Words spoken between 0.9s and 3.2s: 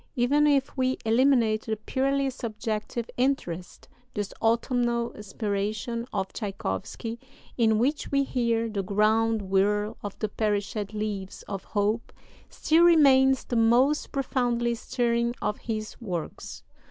eliminate the purely subjective